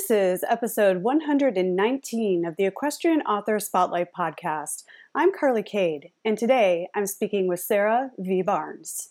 [0.00, 4.84] This is episode 119 of the Equestrian Author Spotlight podcast.
[5.14, 8.40] I'm Carly Cade, and today I'm speaking with Sarah V.
[8.40, 9.10] Barnes.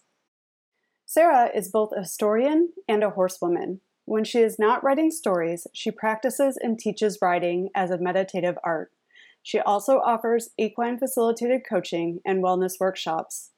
[1.06, 3.81] Sarah is both a historian and a horsewoman.
[4.06, 8.92] When she is not writing stories, she practices and teaches riding as a meditative art.
[9.44, 13.51] She also offers equine facilitated coaching and wellness workshops.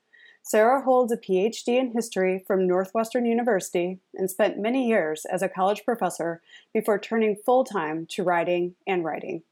[0.43, 5.49] Sarah holds a PhD in history from Northwestern University and spent many years as a
[5.49, 6.41] college professor
[6.73, 9.43] before turning full time to writing and writing.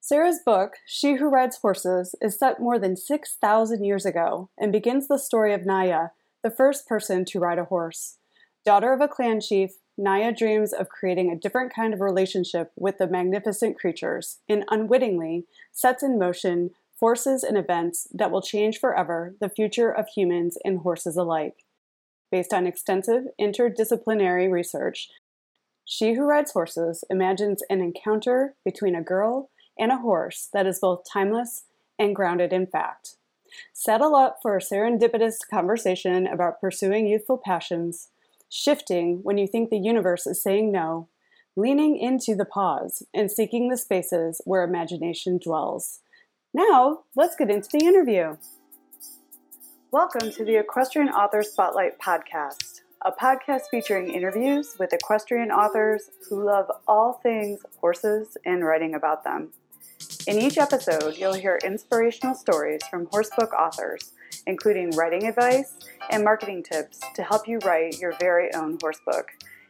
[0.00, 5.08] Sarah's book, She Who Rides Horses, is set more than 6,000 years ago and begins
[5.08, 6.10] the story of Naya,
[6.42, 8.18] the first person to ride a horse.
[8.64, 12.98] Daughter of a clan chief, Naya dreams of creating a different kind of relationship with
[12.98, 19.34] the magnificent creatures and unwittingly sets in motion forces and events that will change forever
[19.40, 21.64] the future of humans and horses alike.
[22.30, 25.10] Based on extensive interdisciplinary research,
[25.84, 30.80] She Who Rides Horses imagines an encounter between a girl and a horse that is
[30.80, 31.64] both timeless
[31.98, 33.16] and grounded in fact.
[33.72, 38.08] Settle up for a serendipitous conversation about pursuing youthful passions,
[38.48, 41.08] shifting when you think the universe is saying no,
[41.54, 46.00] leaning into the pause, and seeking the spaces where imagination dwells.
[46.56, 48.38] Now, let's get into the interview.
[49.90, 56.42] Welcome to the Equestrian Author Spotlight podcast, a podcast featuring interviews with equestrian authors who
[56.42, 59.50] love all things horses and writing about them.
[60.26, 64.12] In each episode, you'll hear inspirational stories from horsebook authors,
[64.46, 65.74] including writing advice
[66.08, 69.26] and marketing tips to help you write your very own horsebook.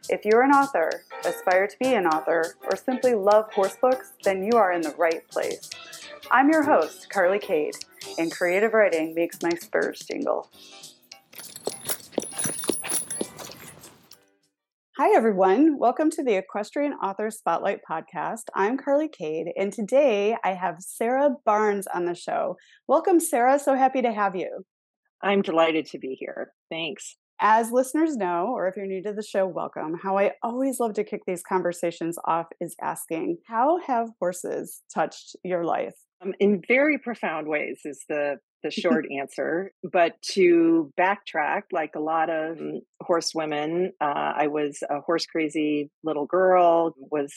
[0.09, 4.53] If you're an author, aspire to be an author, or simply love horsebooks, then you
[4.53, 5.69] are in the right place.
[6.29, 7.75] I'm your host, Carly Cade,
[8.17, 10.49] and creative writing makes my spurs jingle.
[14.97, 15.77] Hi, everyone.
[15.79, 18.43] Welcome to the Equestrian Author Spotlight podcast.
[18.53, 22.57] I'm Carly Cade, and today I have Sarah Barnes on the show.
[22.87, 23.57] Welcome, Sarah.
[23.57, 24.65] So happy to have you.
[25.21, 26.51] I'm delighted to be here.
[26.69, 27.15] Thanks.
[27.39, 29.95] As listeners know, or if you're new to the show, welcome.
[30.01, 35.37] How I always love to kick these conversations off is asking, How have horses touched
[35.43, 35.93] your life?
[36.23, 39.71] Um, in very profound ways is the the short answer.
[39.83, 45.89] But to backtrack, like a lot of mm, horsewomen, uh, I was a horse crazy
[46.03, 46.93] little girl.
[46.97, 47.33] Was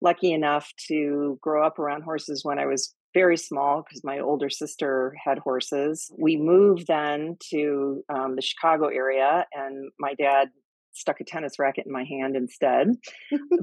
[0.00, 4.48] lucky enough to grow up around horses when I was very small because my older
[4.48, 6.10] sister had horses.
[6.18, 10.48] We moved then to um, the Chicago area, and my dad
[10.94, 12.88] stuck a tennis racket in my hand instead.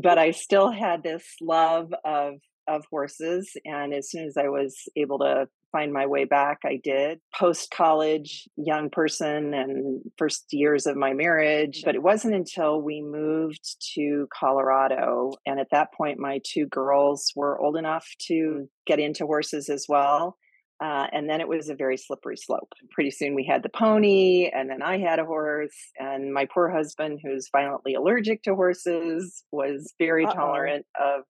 [0.02, 2.36] but I still had this love of
[2.70, 3.52] of horses.
[3.66, 7.20] And as soon as I was able to find my way back, I did.
[7.36, 11.82] Post college, young person, and first years of my marriage.
[11.84, 13.64] But it wasn't until we moved
[13.96, 15.32] to Colorado.
[15.46, 19.86] And at that point, my two girls were old enough to get into horses as
[19.90, 20.38] well.
[20.82, 22.72] Uh, and then it was a very slippery slope.
[22.92, 25.76] Pretty soon we had the pony, and then I had a horse.
[26.00, 30.34] And my poor husband, who's violently allergic to horses, was very Uh-oh.
[30.34, 31.24] tolerant of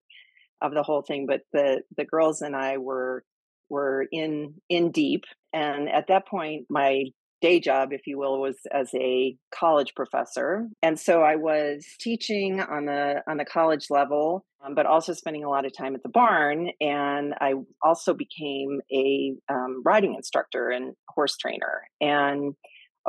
[0.61, 1.25] of the whole thing.
[1.27, 3.23] But the the girls and I were
[3.69, 7.05] were in in deep, and at that point, my
[7.41, 12.59] day job, if you will, was as a college professor, and so I was teaching
[12.59, 16.03] on the on the college level, um, but also spending a lot of time at
[16.03, 16.71] the barn.
[16.81, 22.55] And I also became a um, riding instructor and horse trainer, and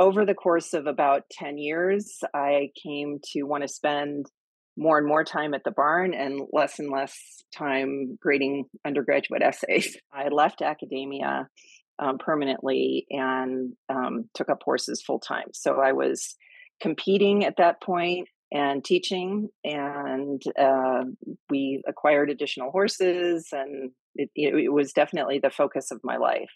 [0.00, 4.26] over the course of about 10 years, I came to want to spend
[4.80, 7.14] more and more time at the barn and less and less
[7.54, 9.96] time grading undergraduate essays.
[10.12, 11.48] I left academia
[11.98, 15.48] um, permanently and um, took up horses full time.
[15.52, 16.34] So I was
[16.80, 21.04] competing at that point and teaching, and uh,
[21.50, 26.50] we acquired additional horses, and it, it was definitely the focus of my life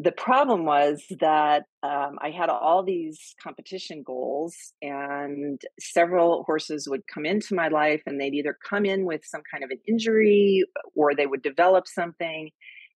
[0.00, 7.02] the problem was that um, I had all these competition goals, and several horses would
[7.12, 10.62] come into my life, and they'd either come in with some kind of an injury
[10.94, 12.50] or they would develop something,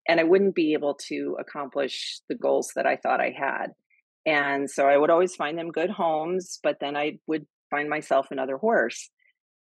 [0.06, 3.72] and I wouldn't be able to accomplish the goals that I thought I had.
[4.24, 8.28] And so I would always find them good homes, but then I would find myself
[8.30, 9.10] another horse.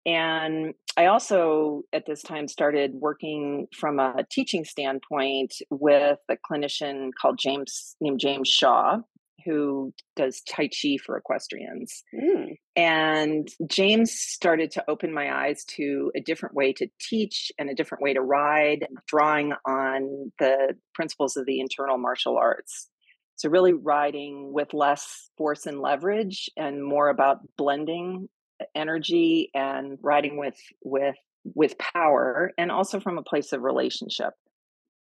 [0.07, 7.11] And I also, at this time, started working from a teaching standpoint with a clinician
[7.21, 8.99] called James, named James Shaw,
[9.45, 12.03] who does Tai Chi for equestrians.
[12.15, 12.57] Mm.
[12.77, 17.75] And James started to open my eyes to a different way to teach and a
[17.75, 22.89] different way to ride, drawing on the principles of the internal martial arts.
[23.37, 28.29] So, really riding with less force and leverage and more about blending
[28.75, 31.17] energy and riding with with
[31.55, 34.35] with power and also from a place of relationship.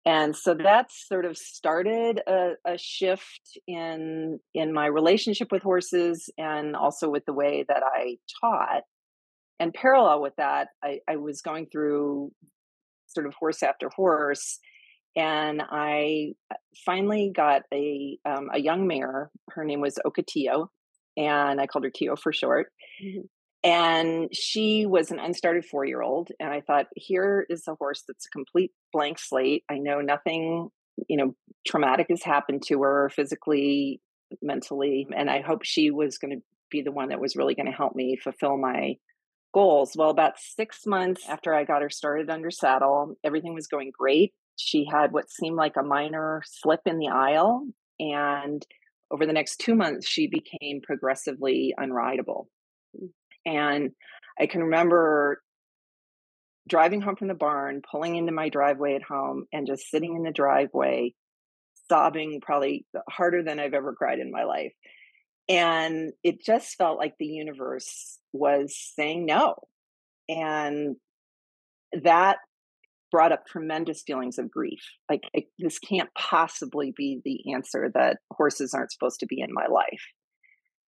[0.06, 6.30] And so that's sort of started a, a, shift in in my relationship with horses
[6.38, 8.82] and also with the way that i taught.
[9.58, 12.32] And parallel with that I, I was going through
[13.08, 14.58] sort of horse after horse
[15.16, 16.32] and i
[16.86, 19.30] finally got a um, a young mare.
[19.50, 20.68] Her name was okatio
[21.18, 22.68] and i called her tio for short.
[23.04, 23.26] Mm-hmm.
[23.62, 26.30] And she was an unstarted four year old.
[26.40, 29.64] And I thought, here is a horse that's a complete blank slate.
[29.70, 30.70] I know nothing,
[31.08, 31.34] you know,
[31.66, 34.00] traumatic has happened to her physically,
[34.40, 35.06] mentally.
[35.14, 37.72] And I hope she was going to be the one that was really going to
[37.72, 38.94] help me fulfill my
[39.52, 39.92] goals.
[39.94, 44.32] Well, about six months after I got her started under saddle, everything was going great.
[44.56, 47.66] She had what seemed like a minor slip in the aisle.
[47.98, 48.64] And
[49.10, 52.46] over the next two months, she became progressively unrideable.
[53.46, 53.90] And
[54.38, 55.42] I can remember
[56.68, 60.22] driving home from the barn, pulling into my driveway at home, and just sitting in
[60.22, 61.14] the driveway,
[61.88, 64.72] sobbing probably harder than I've ever cried in my life.
[65.48, 69.56] And it just felt like the universe was saying no.
[70.28, 70.96] And
[72.04, 72.38] that
[73.10, 74.82] brought up tremendous feelings of grief.
[75.08, 75.22] Like,
[75.58, 80.02] this can't possibly be the answer that horses aren't supposed to be in my life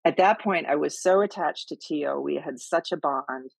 [0.04, 3.50] at that point i was so attached to tio we had such a bond.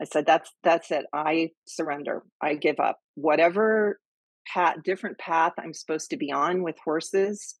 [0.00, 1.04] I said that's that's it.
[1.12, 2.22] I surrender.
[2.40, 2.98] I give up.
[3.16, 4.00] Whatever
[4.46, 7.56] path different path i'm supposed to be on with horses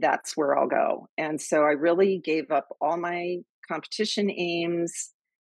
[0.00, 1.08] that's where i'll go.
[1.18, 3.36] And so i really gave up all my
[3.68, 5.10] competition aims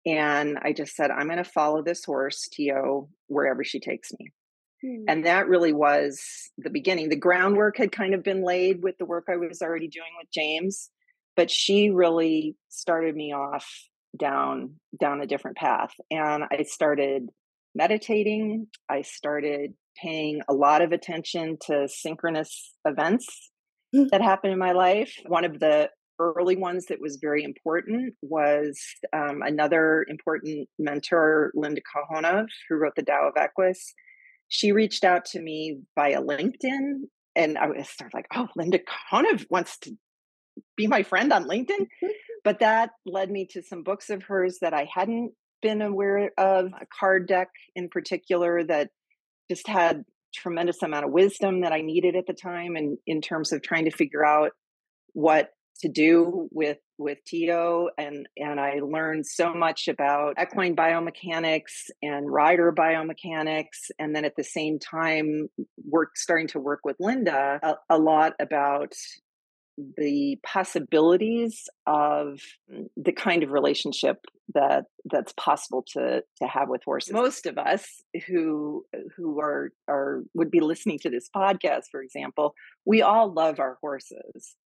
[0.07, 4.33] and i just said i'm going to follow this horse tio wherever she takes me.
[4.83, 5.05] Hmm.
[5.09, 6.23] and that really was
[6.59, 7.09] the beginning.
[7.09, 10.31] The groundwork had kind of been laid with the work i was already doing with
[10.33, 10.91] james
[11.37, 13.69] but she really started me off
[14.19, 17.29] down down a different path and i started
[17.75, 23.51] meditating i started paying a lot of attention to synchronous events
[23.95, 24.09] mm.
[24.11, 25.89] that happened in my life one of the
[26.21, 28.79] early ones that was very important was
[29.15, 33.95] um, another important mentor linda kohanov who wrote the tao of equus
[34.49, 37.01] she reached out to me via linkedin
[37.35, 39.97] and I was sort of like, oh, Linda Kohanov wants to
[40.77, 41.89] be my friend on LinkedIn.
[42.45, 45.31] But that led me to some books of hers that I hadn't
[45.63, 48.91] been aware of, a card deck in particular that
[49.49, 50.05] just had
[50.35, 53.85] tremendous amount of wisdom that I needed at the time and in terms of trying
[53.85, 54.53] to figure out
[55.13, 61.91] what to do with with Tio and and I learned so much about equine biomechanics
[62.03, 65.49] and rider biomechanics and then at the same time
[65.85, 68.93] work starting to work with Linda a, a lot about
[69.79, 72.41] the possibilities of
[72.97, 74.25] the kind of relationship
[74.55, 77.13] that that's possible to to have with horses.
[77.13, 77.87] Most of us
[78.27, 78.85] who
[79.17, 82.55] who are are would be listening to this podcast for example
[82.85, 84.57] we all love our horses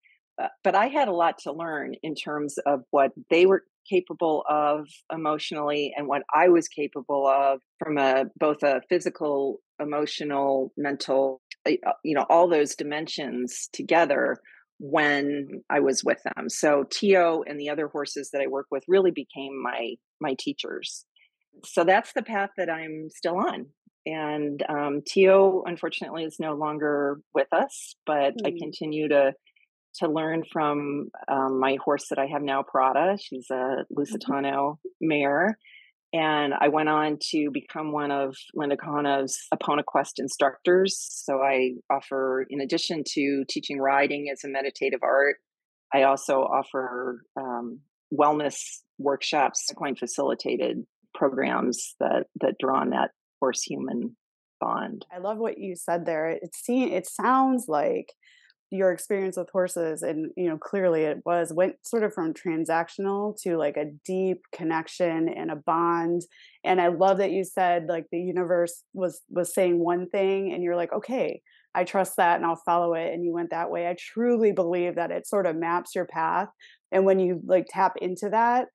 [0.41, 4.45] uh, but i had a lot to learn in terms of what they were capable
[4.49, 11.41] of emotionally and what i was capable of from a both a physical emotional mental
[11.67, 14.39] uh, you know all those dimensions together
[14.79, 16.49] when I was with them.
[16.49, 21.05] So Tio and the other horses that I work with really became my my teachers.
[21.65, 23.67] So that's the path that I'm still on.
[24.05, 28.47] And um, Tio, unfortunately, is no longer with us, but mm-hmm.
[28.47, 28.59] I mm.
[28.59, 29.33] continue to
[29.97, 33.17] to learn from um, my horse that I have now, Prada.
[33.19, 33.99] She's a mm-hmm.
[33.99, 35.59] Lusitano mare,
[36.17, 39.39] and I went on to become one of Linda Kohanov's
[39.87, 40.97] Quest instructors.
[40.99, 45.37] So I offer, in addition to teaching riding as a meditative art,
[45.93, 47.81] I also offer um,
[48.13, 48.57] wellness
[48.99, 54.17] workshops, equine facilitated programs that that draw on that horse human
[54.59, 55.05] bond.
[55.15, 56.31] I love what you said there.
[56.31, 58.15] It seems it sounds like
[58.71, 63.41] your experience with horses and you know clearly it was went sort of from transactional
[63.41, 66.23] to like a deep connection and a bond
[66.65, 70.65] and i love that you said like the universe was was saying one thing and
[70.65, 71.41] you're like okay
[71.77, 73.87] i trust that and i'll follow it and you went that way.
[73.87, 76.49] I truly believe that it sort of maps your path
[76.91, 78.67] and when you like tap into that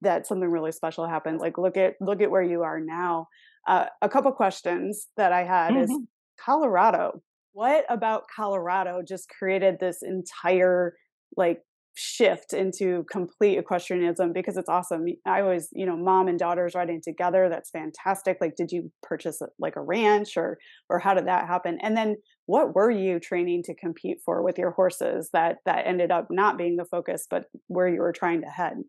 [0.00, 1.40] that something really special happens.
[1.40, 3.28] Like look at look at where you are now.
[3.66, 5.82] Uh, a couple questions that i had mm-hmm.
[5.82, 6.00] is
[6.44, 10.94] colorado what about Colorado just created this entire
[11.36, 11.62] like
[11.94, 15.04] shift into complete equestrianism because it's awesome.
[15.26, 17.48] I always, you know, mom and daughters riding together.
[17.50, 18.38] That's fantastic.
[18.40, 21.78] Like, did you purchase a, like a ranch or or how did that happen?
[21.82, 22.16] And then
[22.46, 26.56] what were you training to compete for with your horses that that ended up not
[26.56, 28.82] being the focus, but where you were trying to head?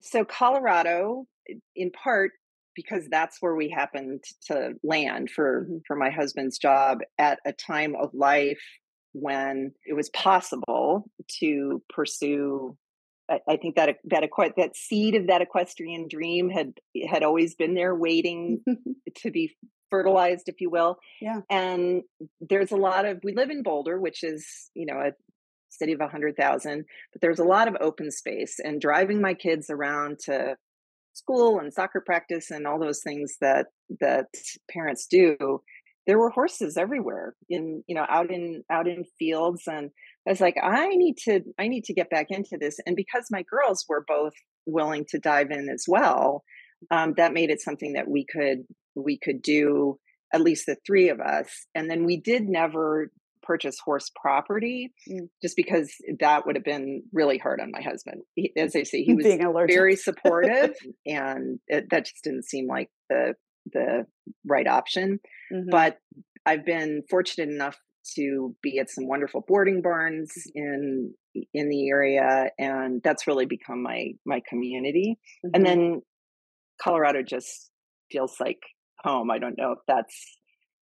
[0.00, 1.26] So, Colorado,
[1.76, 2.32] in part
[2.78, 5.78] because that's where we happened to land for mm-hmm.
[5.84, 8.62] for my husband's job at a time of life
[9.12, 12.76] when it was possible to pursue
[13.28, 14.22] I, I think that that
[14.56, 16.74] that seed of that equestrian dream had
[17.10, 18.60] had always been there waiting
[19.16, 19.56] to be
[19.90, 22.02] fertilized if you will yeah and
[22.40, 25.10] there's a lot of we live in boulder which is you know a
[25.70, 30.18] city of 100,000 but there's a lot of open space and driving my kids around
[30.20, 30.56] to
[31.18, 33.66] school and soccer practice and all those things that
[34.00, 34.26] that
[34.70, 35.60] parents do
[36.08, 39.90] there were horses everywhere in you know out in out in fields and
[40.26, 43.26] i was like i need to i need to get back into this and because
[43.30, 44.32] my girls were both
[44.66, 46.42] willing to dive in as well
[46.90, 48.62] um, that made it something that we could
[48.96, 49.98] we could do
[50.32, 53.10] at least the three of us and then we did never
[53.48, 55.28] purchase horse property mm.
[55.42, 55.90] just because
[56.20, 58.22] that would have been really hard on my husband.
[58.34, 59.24] He, as I say, he was
[59.66, 60.74] very supportive
[61.06, 63.34] and it, that just didn't seem like the
[63.72, 64.04] the
[64.46, 65.18] right option.
[65.52, 65.70] Mm-hmm.
[65.70, 65.98] But
[66.44, 67.76] I've been fortunate enough
[68.16, 71.14] to be at some wonderful boarding barns in
[71.54, 75.18] in the area and that's really become my my community.
[75.44, 75.54] Mm-hmm.
[75.54, 76.02] And then
[76.82, 77.70] Colorado just
[78.12, 78.60] feels like
[79.02, 79.30] home.
[79.30, 80.38] I don't know if that's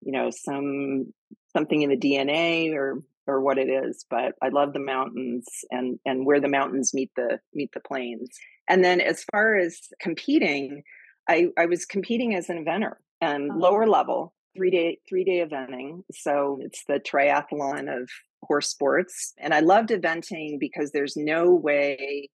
[0.00, 1.12] you know some
[1.56, 5.98] something in the DNA or or what it is but i love the mountains and
[6.04, 8.28] and where the mountains meet the meet the plains.
[8.68, 10.82] And then as far as competing
[11.28, 13.60] i i was competing as an eventer and uh-huh.
[13.60, 16.02] lower level three day three day eventing.
[16.12, 18.08] So it's the triathlon of
[18.42, 19.32] horse sports.
[19.38, 22.28] And i loved eventing because there's no way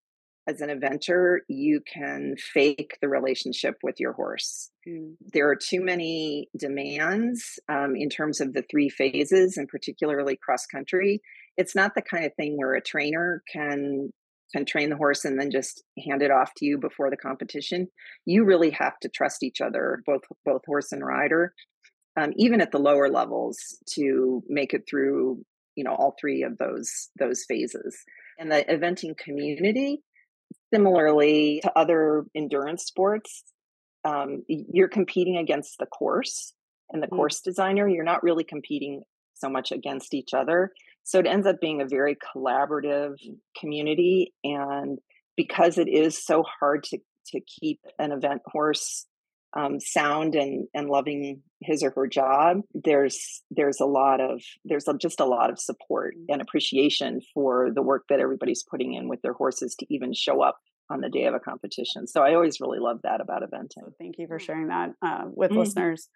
[0.51, 4.69] as an eventer, you can fake the relationship with your horse.
[4.87, 5.15] Mm.
[5.33, 10.65] There are too many demands um, in terms of the three phases, and particularly cross
[10.65, 11.21] country.
[11.57, 14.11] It's not the kind of thing where a trainer can
[14.53, 17.87] can train the horse and then just hand it off to you before the competition.
[18.25, 21.53] You really have to trust each other, both both horse and rider,
[22.19, 23.57] um, even at the lower levels,
[23.93, 25.43] to make it through.
[25.75, 28.03] You know all three of those those phases.
[28.37, 30.01] And the eventing community
[30.73, 33.43] Similarly to other endurance sports,
[34.05, 36.53] um, you're competing against the course
[36.91, 37.15] and the mm.
[37.15, 37.87] course designer.
[37.87, 40.71] You're not really competing so much against each other.
[41.03, 43.15] So it ends up being a very collaborative
[43.59, 44.33] community.
[44.43, 44.99] And
[45.35, 49.05] because it is so hard to, to keep an event horse
[49.53, 54.87] um, sound and and loving his or her job there's there's a lot of there's
[54.87, 56.25] a, just a lot of support mm.
[56.29, 60.41] and appreciation for the work that everybody's putting in with their horses to even show
[60.41, 60.57] up
[60.89, 64.15] on the day of a competition so i always really love that about eventing thank
[64.17, 64.41] you for mm.
[64.41, 65.59] sharing that uh, with mm-hmm.
[65.59, 66.07] listeners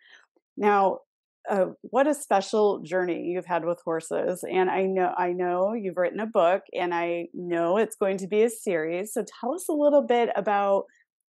[0.57, 0.99] now
[1.47, 5.97] uh, what a special journey you've had with horses and i know i know you've
[5.97, 9.67] written a book and i know it's going to be a series so tell us
[9.69, 10.85] a little bit about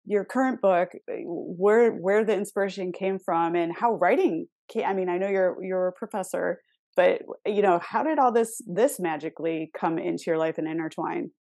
[0.04, 4.94] your current book eh, where where the inspiration came from and how writing came i
[4.94, 6.60] mean i know you're you're a professor
[6.96, 11.30] but you know how did all this this magically come into your life and intertwine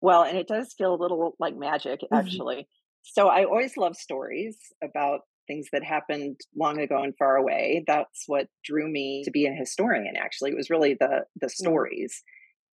[0.00, 2.14] well and it does feel a little like magic mm-hmm.
[2.14, 3.02] actually mm-hmm.
[3.02, 8.24] so i always love stories about things that happened long ago and far away that's
[8.26, 11.50] what drew me to be a historian actually it was really the the mm.
[11.50, 12.22] stories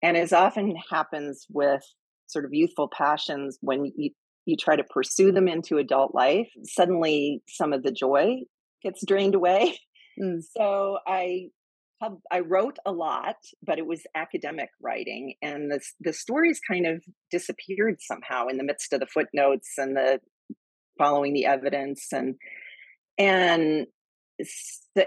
[0.03, 0.09] mm-hmm.
[0.09, 1.83] and as often happens with
[2.29, 4.11] sort of youthful passions when you,
[4.49, 8.37] you try to pursue them into adult life, suddenly some of the joy
[8.83, 9.77] gets drained away.
[10.19, 10.41] Mm.
[10.57, 11.49] So I
[12.31, 17.03] I wrote a lot, but it was academic writing, and the the stories kind of
[17.31, 20.19] disappeared somehow in the midst of the footnotes and the
[20.97, 22.35] following the evidence and
[23.17, 23.87] and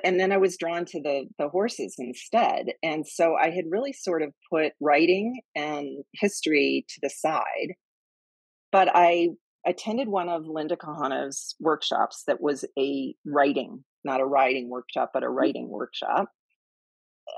[0.05, 3.93] and then I was drawn to the the horses instead, and so I had really
[3.93, 7.75] sort of put writing and history to the side
[8.73, 9.29] but I
[9.67, 15.23] attended one of Linda Kohanov's workshops that was a writing, not a writing workshop, but
[15.23, 15.35] a mm.
[15.35, 16.29] writing workshop.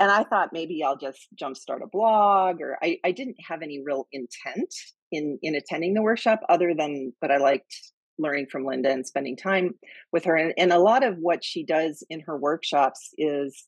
[0.00, 3.82] And I thought maybe I'll just jumpstart a blog, or I, I didn't have any
[3.84, 4.74] real intent
[5.12, 7.74] in in attending the workshop other than that I liked
[8.18, 9.74] learning from Linda and spending time
[10.12, 10.36] with her.
[10.36, 13.66] And, and a lot of what she does in her workshops is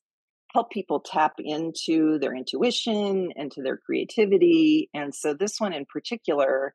[0.54, 4.88] help people tap into their intuition, into their creativity.
[4.94, 6.74] And so this one in particular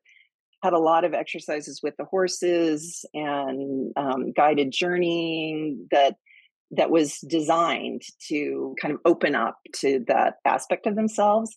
[0.62, 6.16] had a lot of exercises with the horses and um, guided journeying that
[6.70, 11.56] that was designed to kind of open up to that aspect of themselves.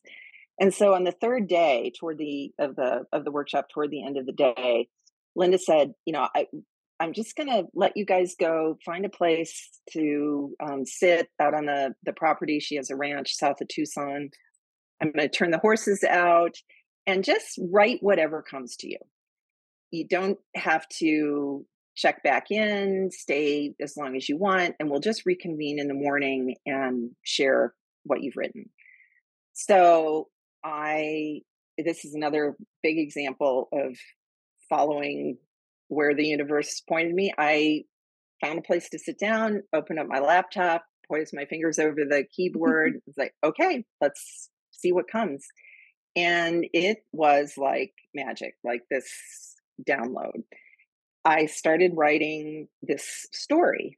[0.60, 4.04] And so on the third day toward the of the of the workshop toward the
[4.04, 4.88] end of the day
[5.36, 6.48] linda said you know i
[7.00, 11.54] i'm just going to let you guys go find a place to um, sit out
[11.54, 12.60] on the the property.
[12.60, 14.30] She has a ranch south of tucson.
[15.02, 16.56] I'm going to turn the horses out
[17.08, 18.98] and just write whatever comes to you.
[19.92, 25.00] you don't have to check back in, stay as long as you want, and we'll
[25.00, 28.70] just reconvene in the morning and share what you've written.
[29.54, 30.28] So
[30.64, 31.42] I
[31.78, 33.98] this is another big example of
[34.70, 35.38] following
[35.88, 37.34] where the universe pointed me.
[37.38, 37.84] I
[38.42, 42.26] found a place to sit down, open up my laptop, poise my fingers over the
[42.36, 43.00] keyboard.
[43.08, 45.46] It's like, okay, let's see what comes.
[46.16, 49.56] And it was like magic, like this
[49.88, 50.44] download.
[51.26, 53.98] I started writing this story.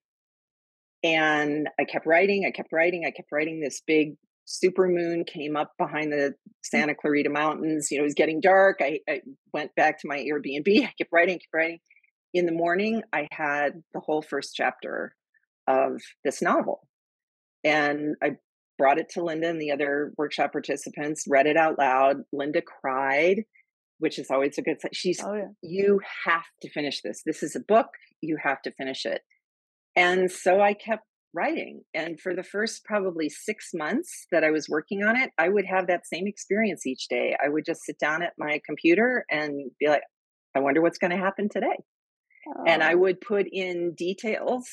[1.04, 3.60] And I kept writing, I kept writing, I kept writing.
[3.60, 6.34] This big super moon came up behind the mm.
[6.64, 7.90] Santa Clarita Mountains.
[7.92, 8.78] You know, it was getting dark.
[8.82, 9.22] I, I
[9.54, 10.68] went back to my Airbnb.
[10.84, 11.80] I kept writing, kept writing.
[12.34, 15.16] In the morning, I had the whole first chapter
[15.68, 16.88] of this novel.
[17.64, 18.32] And I
[18.78, 22.18] brought it to Linda and the other workshop participants, read it out loud.
[22.32, 23.44] Linda cried,
[24.00, 24.92] which is always a good sign.
[24.94, 25.48] She's, oh, yeah.
[25.62, 27.22] you have to finish this.
[27.26, 27.88] This is a book.
[28.22, 29.22] You have to finish it.
[29.96, 31.04] And so I kept
[31.34, 31.82] writing.
[31.94, 35.66] And for the first probably six months that I was working on it, I would
[35.66, 37.36] have that same experience each day.
[37.44, 40.04] I would just sit down at my computer and be like,
[40.56, 41.78] I wonder what's going to happen today.
[42.48, 42.64] Oh.
[42.66, 44.68] And I would put in details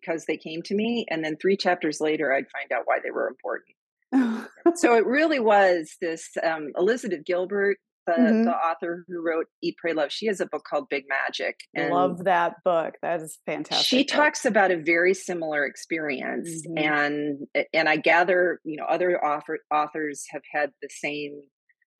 [0.00, 1.06] because they came to me.
[1.10, 4.48] And then three chapters later, I'd find out why they were important.
[4.76, 8.44] so it really was this um, Elizabeth Gilbert, the, mm-hmm.
[8.44, 10.10] the author who wrote Eat, Pray, Love.
[10.12, 11.60] She has a book called Big Magic.
[11.74, 12.94] And Love that book.
[13.02, 13.86] That is fantastic.
[13.86, 14.08] She book.
[14.08, 16.78] talks about a very similar experience, mm-hmm.
[16.78, 21.40] and and I gather you know other author, authors have had the same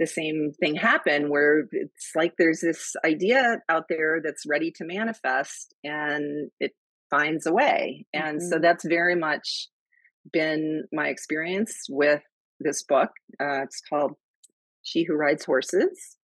[0.01, 4.85] the same thing happen where it's like there's this idea out there that's ready to
[4.85, 6.73] manifest and it
[7.13, 8.07] finds a way.
[8.13, 8.49] And mm-hmm.
[8.49, 9.69] so that's very much
[10.33, 12.23] been my experience with
[12.59, 13.11] this book.
[13.41, 14.13] Uh, it's called
[14.83, 16.17] She Who Rides Horses.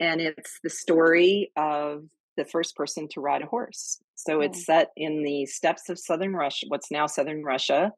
[0.00, 2.04] And it's the story of
[2.36, 4.00] the first person to ride a horse.
[4.14, 4.40] So oh.
[4.40, 7.92] it's set in the steppes of southern Russia, what's now southern Russia,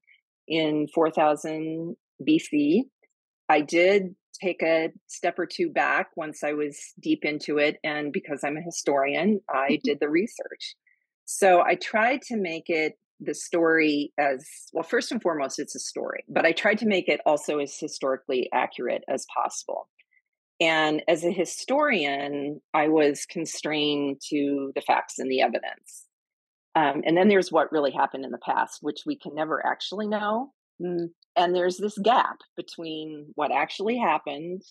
[0.48, 1.96] in 4000
[2.28, 2.80] BC.
[3.48, 7.76] I did take a step or two back once I was deep into it.
[7.84, 10.74] And because I'm a historian, I did the research.
[11.24, 15.80] So I tried to make it the story as well, first and foremost, it's a
[15.80, 19.88] story, but I tried to make it also as historically accurate as possible.
[20.60, 26.06] And as a historian, I was constrained to the facts and the evidence.
[26.76, 30.08] Um, and then there's what really happened in the past, which we can never actually
[30.08, 30.52] know.
[30.82, 31.08] Mm.
[31.36, 34.62] And there's this gap between what actually happened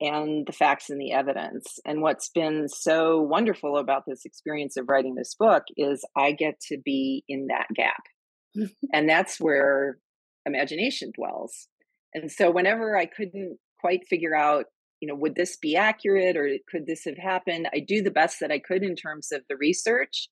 [0.00, 1.78] and the facts and the evidence.
[1.84, 6.60] And what's been so wonderful about this experience of writing this book is I get
[6.68, 8.02] to be in that gap.
[8.92, 9.98] and that's where
[10.46, 11.68] imagination dwells.
[12.14, 14.66] And so whenever I couldn't quite figure out,
[15.00, 17.68] you know, would this be accurate or could this have happened?
[17.72, 20.28] I do the best that I could in terms of the research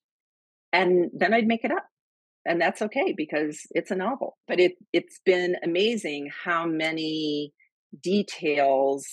[0.73, 1.87] and then I'd make it up.
[2.45, 4.37] And that's okay because it's a novel.
[4.47, 7.53] But it it's been amazing how many
[8.01, 9.05] details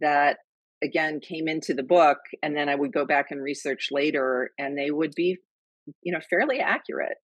[0.00, 0.38] that
[0.82, 4.76] again came into the book and then i would go back and research later and
[4.76, 5.38] they would be
[6.02, 7.18] you know fairly accurate.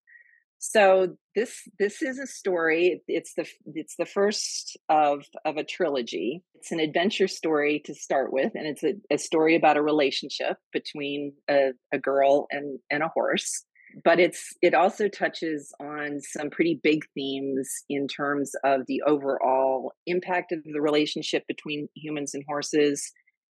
[0.63, 6.43] So this this is a story it's the it's the first of of a trilogy.
[6.55, 10.59] It's an adventure story to start with and it's a, a story about a relationship
[10.73, 13.65] between a, a girl and and a horse
[14.05, 19.70] but it's it also touches on some pretty big themes in terms of the overall
[20.07, 23.13] impact of the relationship between humans and horses?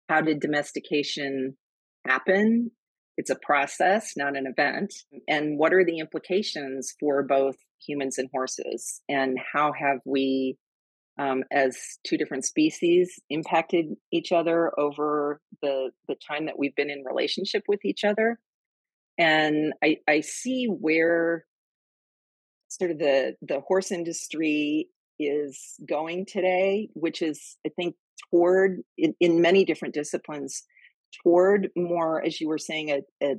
[0.08, 1.56] How did domestication
[2.06, 2.70] happen?
[3.16, 4.92] It's a process not an event
[5.26, 9.00] and what are the implications for both humans and horses?
[9.08, 10.56] And how have we
[11.18, 16.90] um, as two different species impacted each other over the the time that we've been
[16.90, 18.38] in relationship with each other?
[19.18, 21.46] And I, I see where
[22.68, 27.94] sort of the the horse industry is going today, which is I think
[28.30, 30.62] toward in, in many different disciplines
[31.22, 33.36] toward more, as you were saying, a, a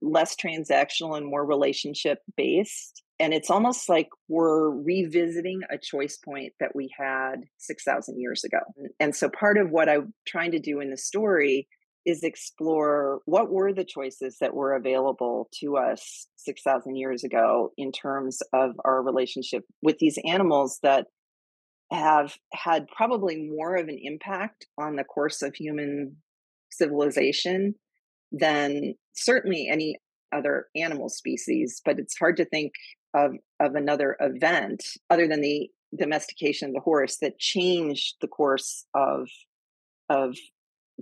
[0.00, 3.02] less transactional and more relationship based.
[3.18, 8.60] And it's almost like we're revisiting a choice point that we had 6,000 years ago.
[8.98, 11.68] And so part of what I'm trying to do in the story
[12.06, 17.92] is explore what were the choices that were available to us 6,000 years ago in
[17.92, 21.06] terms of our relationship with these animals that
[21.90, 26.16] have had probably more of an impact on the course of human
[26.70, 27.74] civilization
[28.32, 29.96] than certainly any
[30.32, 32.72] other animal species but it's hard to think
[33.14, 38.84] of of another event other than the domestication of the horse that changed the course
[38.94, 39.28] of
[40.08, 40.36] of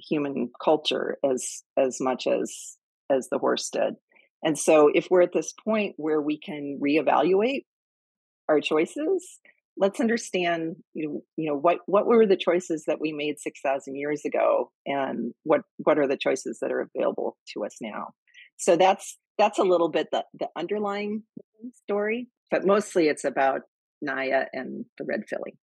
[0.09, 2.77] human culture as as much as
[3.11, 3.95] as the horse did.
[4.43, 7.65] And so if we're at this point where we can reevaluate
[8.49, 9.41] our choices,
[9.77, 13.97] let's understand you know, you know what what were the choices that we made 6000
[13.97, 18.09] years ago and what what are the choices that are available to us now.
[18.57, 21.23] So that's that's a little bit the the underlying
[21.85, 23.63] story, but mostly it's about
[24.03, 25.57] Naya and the red filly.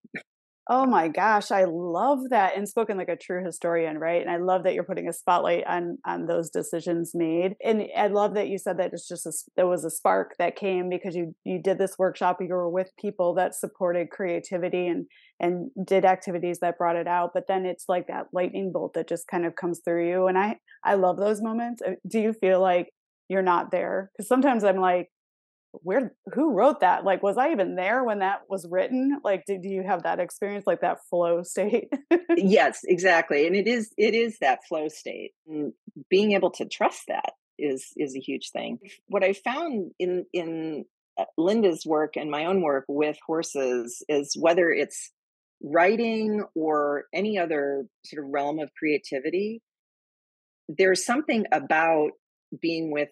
[0.68, 4.20] Oh my gosh, I love that and spoken like a true historian, right?
[4.20, 7.54] And I love that you're putting a spotlight on on those decisions made.
[7.64, 10.56] And I love that you said that it's just a, there was a spark that
[10.56, 15.06] came because you you did this workshop, you were with people that supported creativity and
[15.38, 19.08] and did activities that brought it out, but then it's like that lightning bolt that
[19.08, 21.80] just kind of comes through you and I I love those moments.
[21.80, 22.92] Uh, do you feel like
[23.28, 24.10] you're not there?
[24.16, 25.10] Cuz sometimes I'm like
[25.82, 27.04] where who wrote that?
[27.04, 29.18] Like was i even there when that was written?
[29.24, 31.92] Like did you have that experience like that flow state?
[32.36, 35.72] Yes exactly and it is it is that flow state and
[36.10, 38.78] being able to trust that is is a huge thing.
[39.08, 40.84] What i found in in
[41.18, 45.12] uh, linda's work and my own work with horses is whether it's
[45.62, 49.62] writing or any other sort of realm of creativity
[50.68, 52.10] there's something about
[52.60, 53.10] being with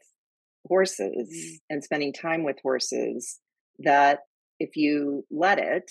[0.66, 1.60] horses mm.
[1.70, 3.40] and spending time with horses
[3.80, 4.20] that
[4.60, 5.90] if you let it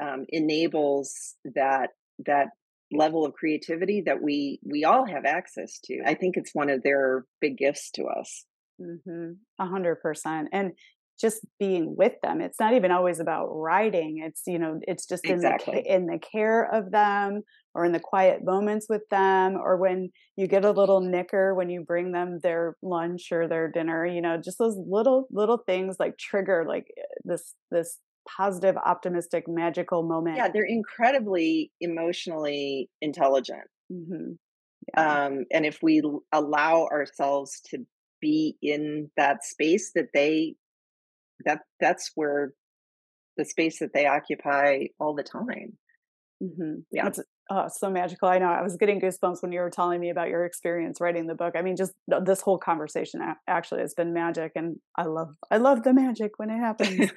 [0.00, 1.90] um, enables that
[2.26, 2.48] that
[2.92, 6.82] level of creativity that we we all have access to i think it's one of
[6.82, 8.44] their big gifts to us
[8.80, 9.32] mm-hmm.
[9.58, 10.72] a hundred percent and
[11.20, 15.24] just being with them it's not even always about riding it's you know it's just
[15.24, 15.78] exactly.
[15.78, 17.42] in the in the care of them
[17.74, 21.70] or in the quiet moments with them or when you get a little nicker when
[21.70, 25.96] you bring them their lunch or their dinner you know just those little little things
[25.98, 27.98] like trigger like eh, this this
[28.28, 34.32] positive optimistic magical moment yeah they're incredibly emotionally intelligent mm-hmm.
[34.96, 35.24] yeah.
[35.24, 37.78] um, and if we allow ourselves to
[38.20, 40.54] be in that space that they
[41.44, 42.52] that that's where
[43.36, 45.76] the space that they occupy all the time
[46.42, 46.80] mm-hmm.
[46.90, 48.28] yeah that's Oh, so magical.
[48.28, 48.46] I know.
[48.46, 51.54] I was getting goosebumps when you were telling me about your experience writing the book.
[51.54, 51.92] I mean, just
[52.24, 56.50] this whole conversation actually has been magic and I love I love the magic when
[56.50, 57.10] it happens.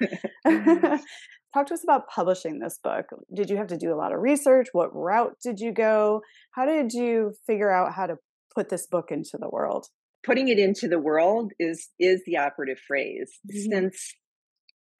[1.54, 3.06] Talk to us about publishing this book.
[3.34, 4.66] Did you have to do a lot of research?
[4.72, 6.20] What route did you go?
[6.50, 8.16] How did you figure out how to
[8.54, 9.86] put this book into the world?
[10.26, 13.32] Putting it into the world is is the operative phrase.
[13.50, 13.72] Mm-hmm.
[13.72, 14.14] Since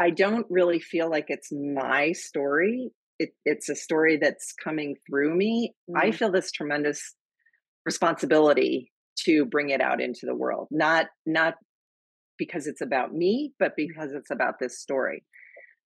[0.00, 5.34] I don't really feel like it's my story it, it's a story that's coming through
[5.34, 5.94] me mm.
[5.96, 7.14] i feel this tremendous
[7.84, 8.92] responsibility
[9.24, 11.54] to bring it out into the world not not
[12.38, 15.24] because it's about me but because it's about this story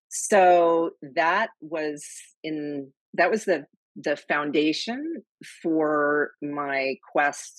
[0.08, 2.04] so that was
[2.42, 3.64] in that was the
[3.96, 5.22] the foundation
[5.62, 7.54] for my quest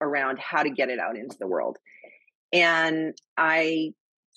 [0.00, 1.76] around how to get it out into the world.
[2.52, 3.92] And i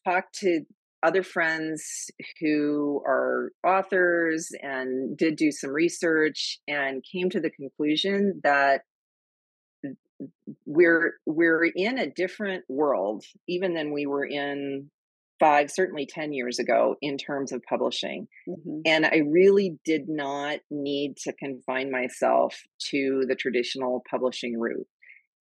[0.06, 0.62] talked to
[1.04, 8.40] other friends who are authors and did do some research and came to the conclusion
[8.44, 8.82] that
[10.66, 14.90] we're we're in a different world even than we were in
[15.40, 18.28] five certainly 10 years ago in terms of publishing.
[18.48, 18.80] Mm-hmm.
[18.86, 22.56] and i really did not need to confine myself
[22.92, 24.88] to the traditional publishing route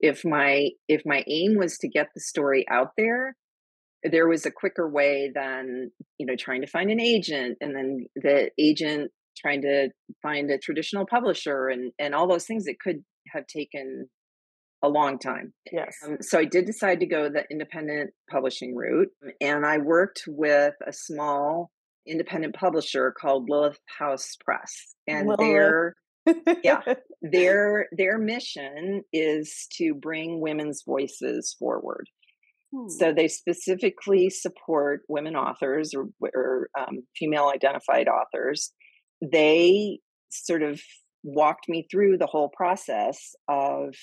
[0.01, 3.35] if my if my aim was to get the story out there
[4.03, 8.05] there was a quicker way than you know trying to find an agent and then
[8.15, 9.89] the agent trying to
[10.21, 14.07] find a traditional publisher and and all those things it could have taken
[14.83, 19.09] a long time yes um, so i did decide to go the independent publishing route
[19.39, 21.71] and i worked with a small
[22.07, 25.39] independent publisher called lilith house press and Lilith.
[25.39, 25.95] their
[26.63, 26.81] yeah
[27.21, 32.07] their their mission is to bring women's voices forward
[32.87, 33.15] so hmm.
[33.15, 38.71] they specifically support women authors or, or um, female identified authors.
[39.21, 40.81] They sort of
[41.23, 43.93] walked me through the whole process of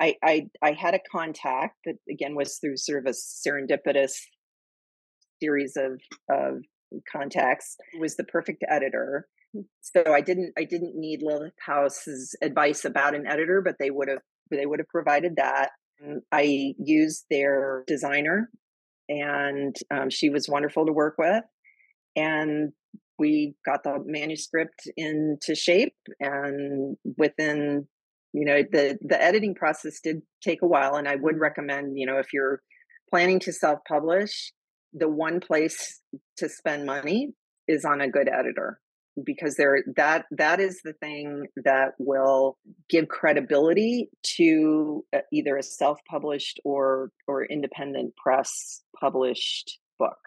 [0.00, 4.14] I, I I had a contact that again was through sort of a serendipitous
[5.40, 6.62] series of of
[7.12, 9.28] contacts was the perfect editor.
[9.80, 14.08] So i didn't i didn't need lilith house's advice about an editor but they would
[14.08, 14.18] have
[14.50, 15.70] they would have provided that
[16.32, 18.50] I used their designer,
[19.08, 21.44] and um, she was wonderful to work with.
[22.16, 22.72] And
[23.18, 27.86] we got the manuscript into shape, and within
[28.32, 30.96] you know the the editing process did take a while.
[30.96, 32.60] And I would recommend you know if you're
[33.10, 34.52] planning to self publish,
[34.92, 36.00] the one place
[36.38, 37.30] to spend money
[37.66, 38.80] is on a good editor
[39.24, 45.62] because there that that is the thing that will give credibility to uh, either a
[45.62, 50.18] self-published or or independent press published book.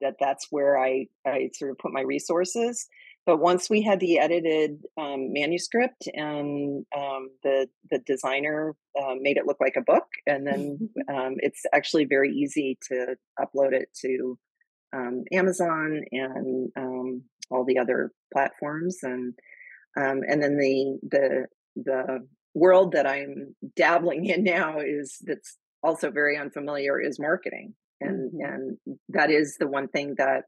[0.00, 2.86] That that's where i i sort of put my resources.
[3.26, 9.36] But once we had the edited um, manuscript and um, the the designer uh, made
[9.36, 13.88] it look like a book and then um, it's actually very easy to upload it
[14.02, 14.38] to
[14.94, 19.34] um, amazon and um, all the other platforms and
[19.98, 26.10] um, and then the the the world that i'm dabbling in now is that's also
[26.10, 28.54] very unfamiliar is marketing and mm-hmm.
[28.54, 28.78] and
[29.10, 30.42] that is the one thing that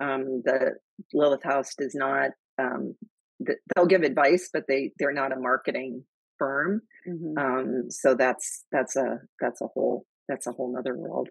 [0.00, 0.74] um, the
[1.12, 2.30] Lilith House does not.
[2.58, 2.94] Um,
[3.40, 6.04] they'll give advice, but they they're not a marketing
[6.38, 6.82] firm.
[7.08, 7.38] Mm-hmm.
[7.38, 11.28] Um, so that's that's a that's a whole that's a whole other world.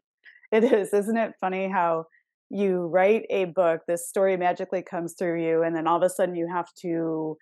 [0.52, 2.06] It is, isn't it funny how
[2.50, 6.10] you write a book, this story magically comes through you, and then all of a
[6.10, 7.38] sudden you have to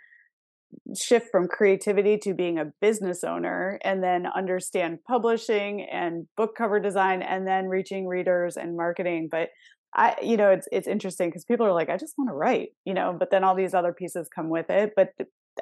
[0.96, 6.80] shift from creativity to being a business owner and then understand publishing and book cover
[6.80, 9.50] design and then reaching readers and marketing but
[9.96, 12.70] I, you know, it's it's interesting because people are like, I just want to write,
[12.84, 14.91] you know, but then all these other pieces come with it.
[14.96, 15.13] But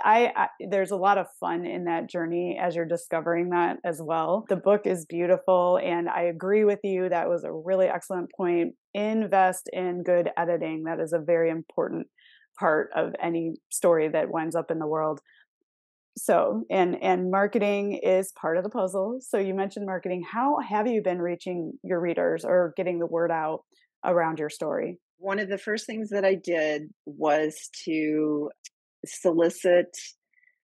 [0.03, 4.01] I, I, there's a lot of fun in that journey as you're discovering that as
[4.01, 4.45] well.
[4.49, 7.09] The book is beautiful, and I agree with you.
[7.09, 8.75] That was a really excellent point.
[8.93, 10.83] Invest in good editing.
[10.83, 12.07] That is a very important
[12.59, 15.19] part of any story that winds up in the world
[16.15, 20.85] so and and marketing is part of the puzzle so you mentioned marketing how have
[20.85, 23.61] you been reaching your readers or getting the word out
[24.05, 24.99] around your story?
[25.17, 28.49] One of the first things that I did was to
[29.05, 29.95] solicit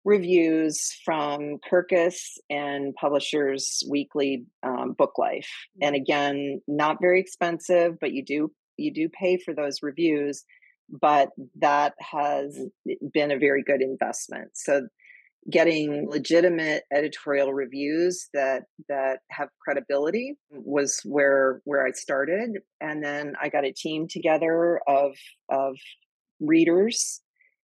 [0.07, 2.15] reviews from Kirkus
[2.49, 5.49] and Publishers Weekly um, Book Life.
[5.81, 6.01] And mm-hmm.
[6.01, 10.43] again, not very expensive, but you do you do pay for those reviews.
[10.89, 12.57] But that has
[13.13, 14.51] been a very good investment.
[14.53, 14.87] So
[15.51, 23.33] getting legitimate editorial reviews that that have credibility was where where I started and then
[23.41, 25.13] I got a team together of
[25.49, 25.75] of
[26.39, 27.21] readers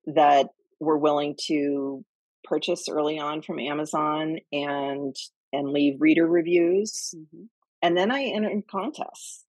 [0.06, 0.48] that
[0.80, 2.04] were willing to
[2.44, 5.16] purchase early on from Amazon and
[5.54, 7.44] and leave reader reviews mm-hmm.
[7.82, 9.46] and then I entered contests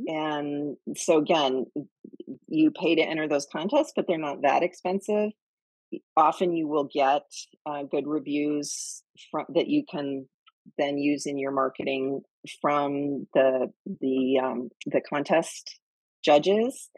[0.00, 0.14] mm-hmm.
[0.14, 1.66] and so again
[2.48, 5.30] you pay to enter those contests but they're not that expensive
[6.16, 7.22] often you will get
[7.66, 10.26] uh, good reviews from, that you can
[10.76, 12.20] then use in your marketing
[12.60, 15.78] from the the um, the contest
[16.24, 16.90] judges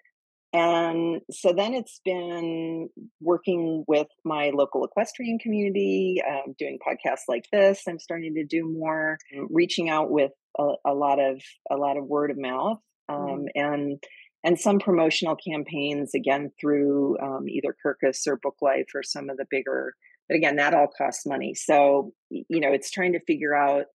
[0.53, 2.89] and so then it's been
[3.21, 8.67] working with my local equestrian community um, doing podcasts like this i'm starting to do
[8.67, 12.79] more reaching out with a, a lot of a lot of word of mouth
[13.11, 13.33] mm-hmm.
[13.33, 13.49] um, mm.
[13.55, 14.03] and
[14.43, 19.37] and some promotional campaigns again through um, either Kirkus or Book Life or some of
[19.37, 19.95] the bigger.
[20.29, 21.55] But again, that all costs money.
[21.55, 23.87] So you know, it's trying to figure out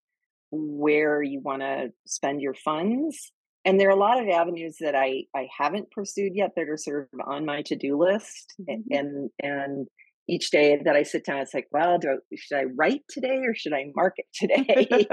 [0.52, 3.32] where you want to spend your funds.
[3.66, 6.78] And there are a lot of avenues that I I haven't pursued yet that are
[6.78, 8.54] sort of on my to do list.
[8.62, 8.82] Mm-hmm.
[8.92, 9.88] And and
[10.28, 13.42] each day that I sit down, it's like, well, do I, should I write today
[13.46, 15.08] or should I market today?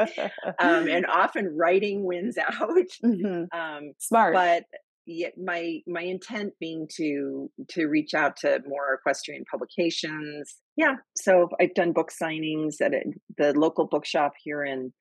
[0.59, 2.71] um, and often writing wins out.
[3.05, 3.59] Mm-hmm.
[3.59, 4.65] Um, Smart, but
[5.07, 11.49] yet my my intent being to to reach out to more equestrian publications yeah so
[11.61, 13.03] i've done book signings at a,
[13.37, 14.93] the local bookshop here in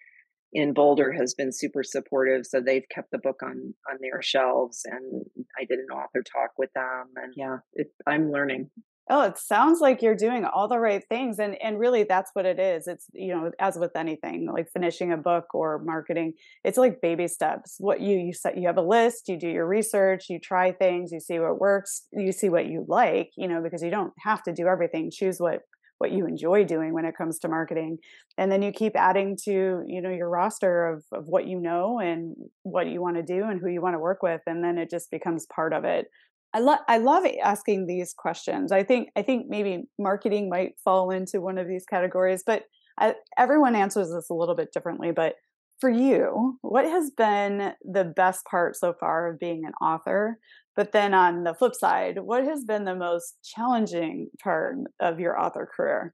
[0.53, 4.81] in boulder has been super supportive so they've kept the book on on their shelves
[4.85, 5.23] and
[5.59, 7.57] i did an author talk with them and yeah.
[7.73, 8.69] it, i'm learning.
[9.09, 12.45] Oh it sounds like you're doing all the right things and and really that's what
[12.45, 16.33] it is it's you know as with anything like finishing a book or marketing
[16.63, 19.67] it's like baby steps what you you set you have a list you do your
[19.67, 23.61] research you try things you see what works you see what you like you know
[23.61, 25.61] because you don't have to do everything choose what
[26.01, 27.99] what you enjoy doing when it comes to marketing
[28.37, 31.99] and then you keep adding to you know your roster of, of what you know
[31.99, 34.79] and what you want to do and who you want to work with and then
[34.79, 36.07] it just becomes part of it
[36.53, 38.73] I love I love asking these questions.
[38.73, 42.63] I think I think maybe marketing might fall into one of these categories, but
[42.99, 45.11] I, everyone answers this a little bit differently.
[45.11, 45.35] But
[45.79, 50.37] for you, what has been the best part so far of being an author?
[50.75, 55.39] But then on the flip side, what has been the most challenging part of your
[55.39, 56.13] author career?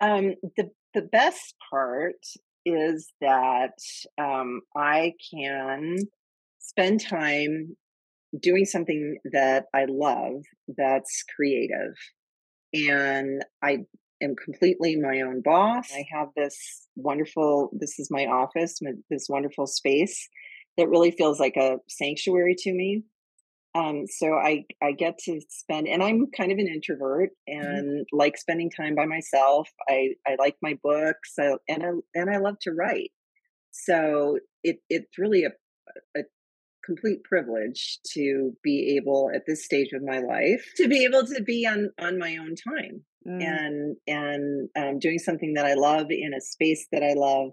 [0.00, 2.16] Um, the the best part
[2.64, 3.78] is that
[4.18, 5.98] um, I can
[6.58, 7.76] spend time
[8.40, 10.42] doing something that I love
[10.76, 11.94] that's creative.
[12.74, 13.78] And I
[14.22, 15.92] am completely my own boss.
[15.92, 20.28] I have this wonderful, this is my office, this wonderful space
[20.76, 23.04] that really feels like a sanctuary to me.
[23.78, 27.66] Um, so I I get to spend, and I'm kind of an introvert Mm-hmm.
[27.68, 29.68] and like spending time by myself.
[29.88, 33.10] I I like my books, I, and I and I love to write.
[33.70, 35.50] So it it's really a
[36.18, 36.22] a
[36.84, 41.42] complete privilege to be able at this stage of my life to be able to
[41.42, 43.42] be on on my own time Mm.
[43.42, 47.50] and and um, doing something that I love in a space that I love.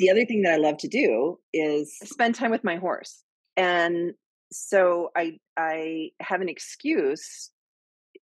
[0.00, 3.22] The other thing that I love to do is spend time with my horse,
[3.56, 4.12] and
[4.52, 7.50] so I I have an excuse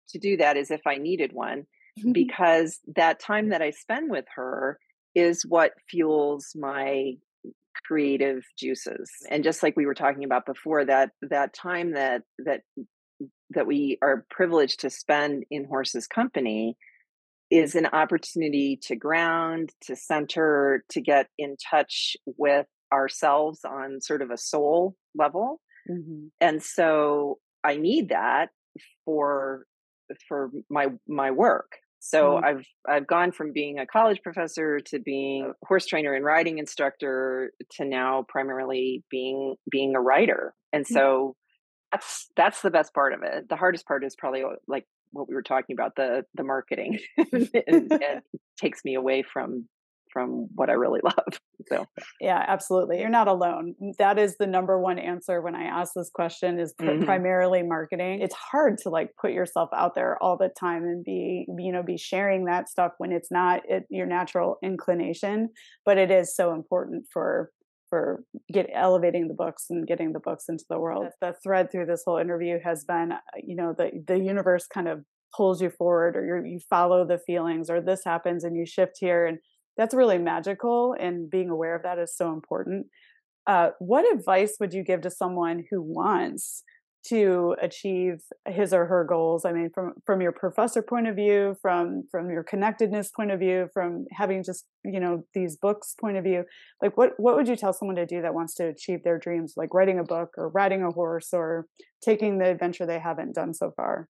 [0.09, 1.65] to do that as if I needed one
[2.11, 4.79] because that time that I spend with her
[5.15, 7.13] is what fuels my
[7.85, 9.11] creative juices.
[9.29, 12.61] And just like we were talking about before that that time that that
[13.51, 16.75] that we are privileged to spend in horses company
[17.51, 24.21] is an opportunity to ground to center to get in touch with ourselves on sort
[24.21, 26.29] of a soul level Mhm.
[26.41, 28.49] and so i need that
[29.05, 29.65] for
[30.27, 32.43] for my my work so Mm.
[32.43, 36.57] i've i've gone from being a college professor to being a horse trainer and riding
[36.59, 40.93] instructor to now primarily being being a writer and Mm.
[40.93, 41.35] so
[41.91, 45.35] that's that's the best part of it the hardest part is probably like what we
[45.35, 46.99] were talking about the the marketing
[47.31, 48.21] and, and
[48.57, 49.67] takes me away from
[50.13, 51.85] from what i really love so
[52.19, 52.99] Yeah, absolutely.
[52.99, 53.75] You're not alone.
[53.97, 57.05] That is the number one answer when I ask this question is Mhm.
[57.05, 58.21] primarily marketing.
[58.21, 61.83] It's hard to like put yourself out there all the time and be, you know,
[61.83, 65.49] be sharing that stuff when it's not it, your natural inclination,
[65.85, 67.51] but it is so important for
[67.89, 71.07] for get elevating the books and getting the books into the world.
[71.21, 74.87] The thread through this whole interview has been, uh, you know, the the universe kind
[74.87, 78.65] of pulls you forward or you you follow the feelings or this happens and you
[78.65, 79.39] shift here and
[79.77, 82.87] that's really magical and being aware of that is so important.
[83.45, 86.63] Uh, what advice would you give to someone who wants
[87.07, 89.43] to achieve his or her goals?
[89.43, 93.39] I mean from from your professor point of view from from your connectedness point of
[93.39, 96.45] view from having just you know these books point of view
[96.81, 99.55] like what what would you tell someone to do that wants to achieve their dreams
[99.57, 101.65] like writing a book or riding a horse or
[102.01, 104.07] taking the adventure they haven't done so far?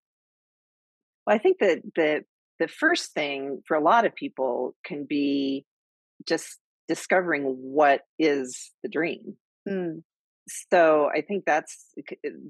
[1.26, 2.26] Well, I think that the
[2.60, 5.66] the first thing for a lot of people can be
[6.28, 9.38] just discovering what is the dream.
[9.68, 10.04] Mm,
[10.70, 11.88] So I think that's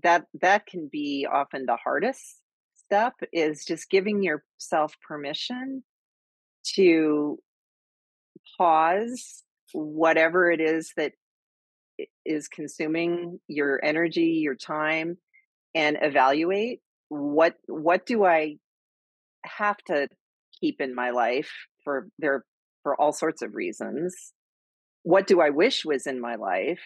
[0.04, 2.42] that that can be often the hardest
[2.76, 5.84] step is just giving yourself permission
[6.76, 7.40] to
[8.58, 11.14] pause whatever it is that
[12.26, 15.18] is consuming your energy, your time
[15.76, 18.58] and evaluate what what do I
[19.46, 20.08] have to
[20.60, 21.52] keep in my life
[21.84, 22.44] for there
[22.84, 24.16] for all sorts of reasons.
[25.04, 26.84] What do i wish was in my life?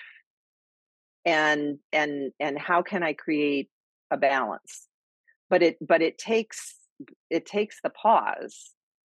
[1.26, 3.70] And and and how can i create
[4.12, 4.88] a balance?
[5.50, 6.76] But it but it takes
[7.30, 8.72] it takes the pause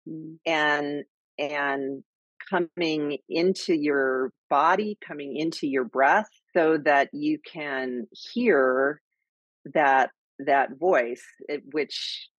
[0.08, 1.03] mm, and
[1.38, 2.03] and
[2.49, 9.01] coming into your body coming into your breath so that you can hear
[9.73, 12.29] that that voice it, which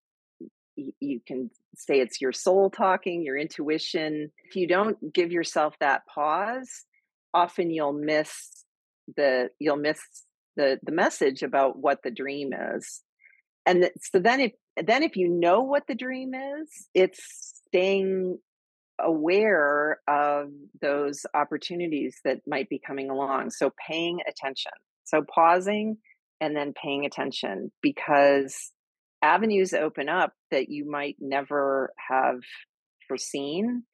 [0.77, 4.31] you can say it's your soul talking, your intuition.
[4.45, 6.85] If you don't give yourself that pause,
[7.33, 8.65] often you'll miss
[9.17, 10.01] the you'll miss
[10.57, 13.03] the the message about what the dream is.
[13.67, 18.39] And so then if then if you know what the dream is, it's staying
[19.01, 23.51] aware of those opportunities that might be coming along.
[23.51, 24.73] So paying attention.
[25.05, 25.99] So pausing
[26.41, 28.71] and then paying attention because
[29.25, 32.41] avenues open up that you might never have
[33.09, 33.85] foreseen.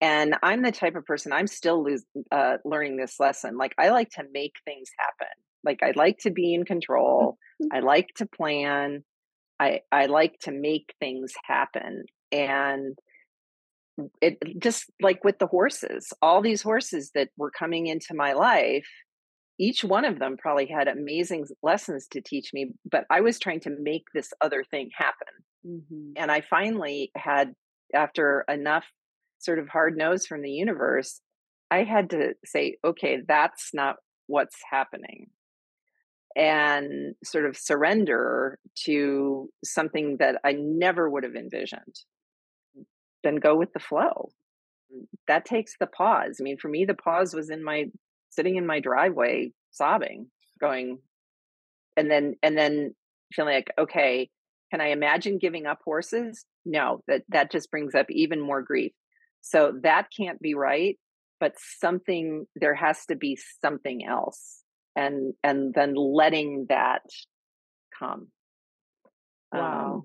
[0.00, 3.56] And I'm the type of person, I'm still lose, uh, learning this lesson.
[3.56, 5.32] Like, I like to make things happen.
[5.62, 7.36] Like, I like to be in control.
[7.72, 9.04] I like to plan.
[9.60, 12.06] I, I like to make things happen.
[12.32, 12.98] And
[14.22, 18.88] it just like with the horses, all these horses that were coming into my life,
[19.60, 23.60] each one of them probably had amazing lessons to teach me, but I was trying
[23.60, 25.28] to make this other thing happen.
[25.64, 26.12] mhm.
[26.16, 27.54] And I finally had,
[27.92, 28.86] after enough
[29.38, 31.20] sort of hard nose from the universe,
[31.70, 33.96] I had to say, okay, that's not
[34.26, 35.26] what's happening.
[36.34, 41.96] And sort of surrender to something that I never would have envisioned.
[43.22, 44.30] Then go with the flow.
[45.28, 46.38] That takes the pause.
[46.40, 47.90] I mean, for me, the pause was in my
[48.30, 50.26] sitting in my driveway sobbing,
[50.60, 50.98] going,
[51.96, 52.94] and then and then
[53.32, 54.30] feeling like, okay,
[54.70, 56.44] can I imagine giving up horses?
[56.64, 58.92] No, that that just brings up even more grief.
[59.42, 60.98] So that can't be right,
[61.38, 64.62] but something there has to be something else.
[64.96, 67.02] and and then letting that
[67.98, 68.28] come
[69.52, 70.02] wow um,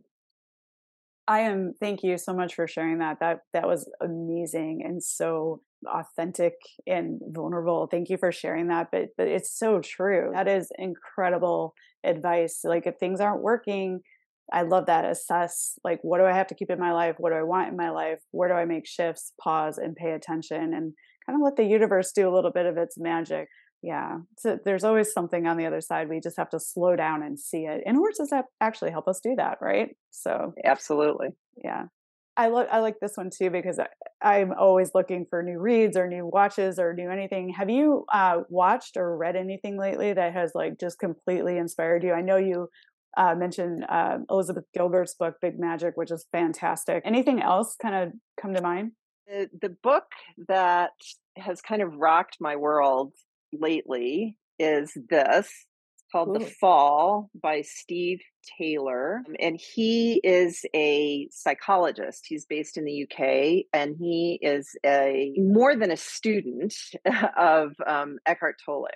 [1.28, 5.61] i am thank you so much for sharing that that that was amazing and so
[5.88, 6.53] authentic
[6.88, 11.73] and vulnerable thank you for sharing that but but it's so true that is incredible
[12.03, 14.01] advice like if things aren't working
[14.53, 15.05] I love that.
[15.05, 17.15] Assess like what do I have to keep in my life?
[17.17, 18.19] What do I want in my life?
[18.31, 19.33] Where do I make shifts?
[19.41, 20.93] Pause and pay attention and
[21.25, 23.47] kind of let the universe do a little bit of its magic.
[23.81, 24.17] Yeah.
[24.38, 26.09] So there's always something on the other side.
[26.09, 27.81] We just have to slow down and see it.
[27.86, 28.31] And horses
[28.61, 29.89] actually help us do that, right?
[30.11, 31.29] So absolutely.
[31.63, 31.86] Yeah.
[32.38, 33.79] I look I like this one too because
[34.21, 37.49] I, am always looking for new reads or new watches or new anything.
[37.49, 42.13] Have you uh, watched or read anything lately that has like just completely inspired you?
[42.13, 42.69] I know you
[43.17, 47.03] uh, mentioned uh, Elizabeth Gilbert's book, Big Magic, which is fantastic.
[47.05, 48.11] Anything else kind of
[48.41, 48.91] come to mind?
[49.27, 50.05] The, the book
[50.49, 50.91] that
[51.38, 53.13] has kind of rocked my world
[53.53, 55.49] lately is this
[56.16, 56.39] called Ooh.
[56.39, 58.22] The Fall by Steve
[58.57, 59.22] Taylor.
[59.28, 62.26] Um, and he is a psychologist.
[62.28, 66.74] He's based in the UK and he is a more than a student
[67.38, 68.88] of um, Eckhart Tolle.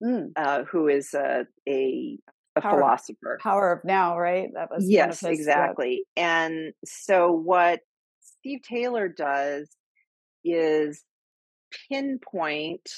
[0.00, 0.30] Mm.
[0.36, 2.18] Uh, who is a, a
[2.54, 3.38] a power, philosopher.
[3.42, 4.48] Power of now, right?
[4.54, 6.04] That was yes, his, exactly.
[6.16, 6.44] Yeah.
[6.44, 7.80] And so what
[8.20, 9.68] Steve Taylor does
[10.44, 11.02] is
[11.90, 12.88] pinpoint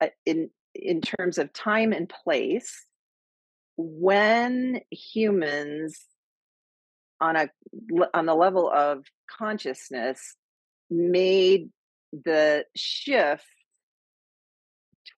[0.00, 0.08] uh,
[0.74, 2.86] in terms of time and place
[3.76, 6.00] when humans
[7.20, 7.48] on a
[8.14, 9.04] on the level of
[9.38, 10.36] consciousness
[10.90, 11.70] made
[12.12, 13.44] the shift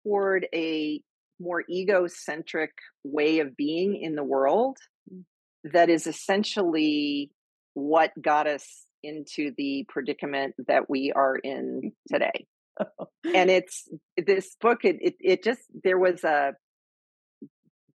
[0.02, 1.00] toward a
[1.40, 2.72] more egocentric
[3.04, 4.78] way of being in the world
[5.12, 5.22] mm.
[5.64, 7.30] that is essentially
[7.74, 12.46] what got us into the predicament that we are in today.
[12.78, 12.86] And
[13.50, 16.52] it's this book it, it it just there was a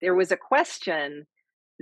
[0.01, 1.25] there was a question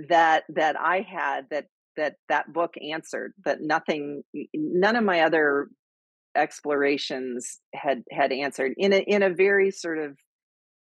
[0.08, 1.66] that that I had that
[1.96, 4.22] that that book answered that nothing
[4.54, 5.68] none of my other
[6.36, 10.16] explorations had had answered in a in a very sort of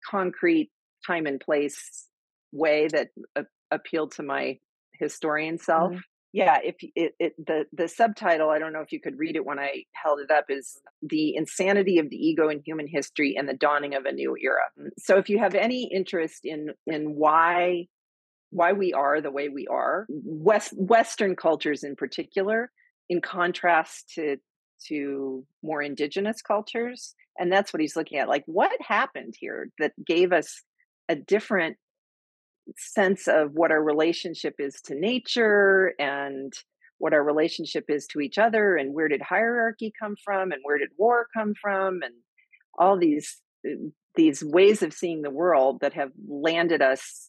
[0.09, 0.71] concrete
[1.07, 2.07] time and place
[2.53, 4.59] way that a- appealed to my
[4.99, 5.93] historian self.
[5.93, 5.99] Mm-hmm.
[6.33, 9.47] Yeah, if it, it, the the subtitle, I don't know if you could read it
[9.47, 13.49] when I held it up, is the insanity of the ego in human history and
[13.49, 14.61] the dawning of a new era.
[14.79, 17.87] Mm, so, if you have any interest in in why
[18.51, 22.71] why we are the way we are, West Western cultures in particular,
[23.09, 24.37] in contrast to
[24.89, 29.93] to more indigenous cultures, and that's what he's looking at like what happened here that
[30.05, 30.63] gave us
[31.09, 31.79] a different
[32.77, 36.53] sense of what our relationship is to nature and
[36.99, 40.79] what our relationship is to each other and where did hierarchy come from and where
[40.79, 42.15] did war come from and
[42.79, 43.75] all these uh,
[44.15, 47.29] these ways of seeing the world that have landed us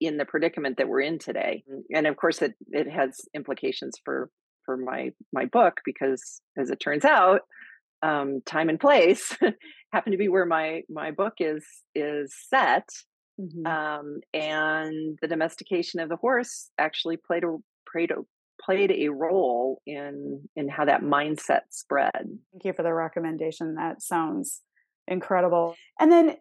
[0.00, 1.64] in the predicament that we're in today.
[1.92, 4.30] And of course it, it has implications for
[4.64, 7.42] for my my book because as it turns out
[8.02, 9.36] um, time and place
[9.92, 12.88] happen to be where my my book is is set
[13.40, 13.66] mm-hmm.
[13.66, 17.56] um, and the domestication of the horse actually played a
[17.90, 18.16] played a
[18.64, 22.12] played a role in in how that mindset spread.
[22.14, 23.74] Thank you for the recommendation.
[23.74, 24.62] That sounds
[25.08, 25.76] incredible.
[26.00, 26.36] And then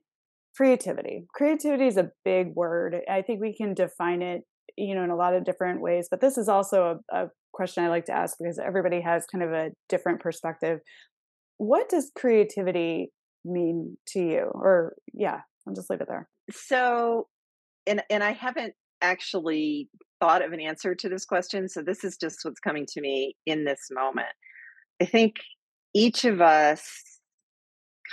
[0.56, 1.26] creativity.
[1.34, 2.96] Creativity is a big word.
[3.10, 4.44] I think we can define it
[4.78, 7.86] you know in a lot of different ways but this is also a, a question
[7.86, 10.80] i like to ask because everybody has kind of a different perspective.
[11.58, 13.12] What does creativity
[13.46, 14.52] mean to you?
[14.54, 16.28] Or yeah, I'll just leave it there.
[16.52, 17.28] So,
[17.88, 19.90] and and I haven't actually
[20.20, 23.36] thought of an answer to this question, so this is just what's coming to me
[23.46, 24.28] in this moment.
[25.02, 25.36] I think
[25.94, 26.82] each of us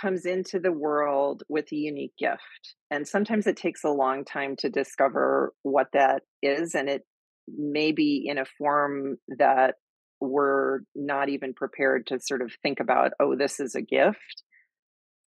[0.00, 2.74] comes into the world with a unique gift.
[2.90, 6.74] And sometimes it takes a long time to discover what that is.
[6.74, 7.02] And it
[7.48, 9.74] may be in a form that
[10.20, 14.42] we're not even prepared to sort of think about, oh, this is a gift.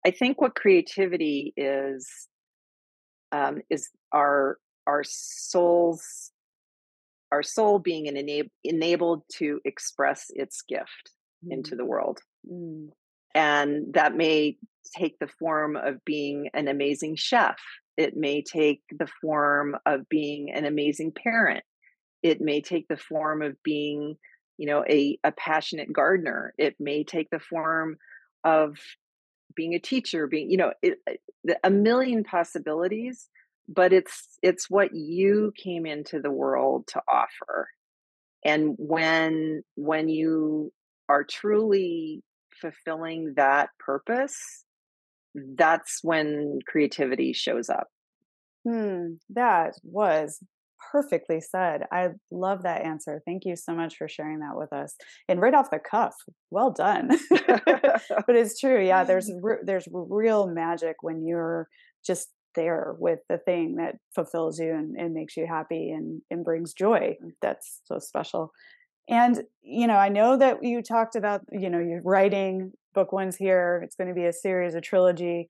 [0.05, 2.07] I think what creativity is
[3.31, 6.31] um, is our our souls
[7.31, 11.11] our soul being an enab- enabled to express its gift
[11.43, 11.51] mm.
[11.51, 12.19] into the world.
[12.49, 12.89] Mm.
[13.33, 14.57] And that may
[14.95, 17.57] take the form of being an amazing chef.
[17.97, 21.63] It may take the form of being an amazing parent.
[22.21, 24.17] It may take the form of being
[24.57, 27.97] you know a, a passionate gardener it may take the form
[28.45, 28.77] of
[29.55, 30.97] being a teacher being you know it,
[31.63, 33.29] a million possibilities
[33.67, 37.67] but it's it's what you came into the world to offer
[38.43, 40.71] and when when you
[41.09, 42.23] are truly
[42.61, 44.65] fulfilling that purpose
[45.57, 47.87] that's when creativity shows up.
[48.67, 50.39] Hmm, that was
[50.95, 51.81] perfectly said.
[51.91, 53.21] I love that answer.
[53.25, 54.95] Thank you so much for sharing that with us.
[55.27, 56.15] And right off the cuff,
[56.51, 57.09] well done.
[57.31, 58.81] but it's true.
[58.85, 59.29] Yeah, there's
[59.63, 61.67] there's real magic when you're
[62.05, 66.45] just there with the thing that fulfills you and, and makes you happy and, and
[66.45, 67.15] brings joy.
[67.41, 68.51] That's so special.
[69.09, 73.35] And you know, I know that you talked about you know you're writing book one's
[73.35, 73.81] here.
[73.83, 75.49] It's going to be a series, a trilogy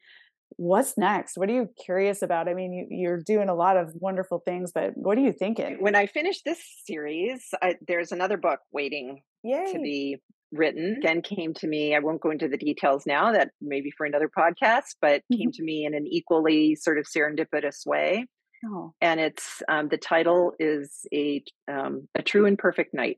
[0.58, 3.92] what's next what are you curious about i mean you, are doing a lot of
[3.96, 8.38] wonderful things but what are you thinking when i finish this series I, there's another
[8.38, 9.74] book waiting Yay.
[9.74, 10.18] to be
[10.52, 14.06] written again came to me i won't go into the details now that maybe for
[14.06, 15.40] another podcast but mm-hmm.
[15.40, 18.26] came to me in an equally sort of serendipitous way
[18.66, 18.94] oh.
[19.02, 23.18] and it's um, the title is a um, a true and perfect knight.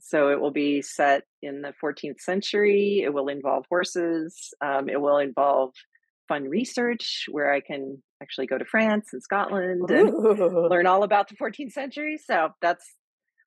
[0.00, 5.00] so it will be set in the 14th century it will involve horses um, it
[5.00, 5.72] will involve
[6.28, 10.68] fun research where I can actually go to France and Scotland and Ooh.
[10.70, 12.18] learn all about the 14th century.
[12.18, 12.84] So that's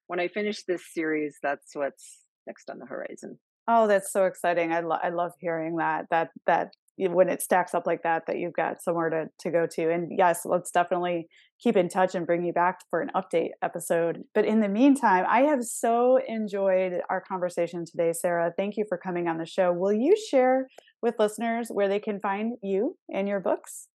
[0.07, 3.37] when I finish this series, that's what's next on the horizon.
[3.67, 4.73] Oh, that's so exciting!
[4.73, 6.07] I, lo- I love hearing that.
[6.09, 9.67] That that when it stacks up like that, that you've got somewhere to to go
[9.75, 9.91] to.
[9.91, 11.27] And yes, let's definitely
[11.61, 14.23] keep in touch and bring you back for an update episode.
[14.33, 18.51] But in the meantime, I have so enjoyed our conversation today, Sarah.
[18.57, 19.71] Thank you for coming on the show.
[19.71, 20.67] Will you share
[21.01, 23.87] with listeners where they can find you and your books?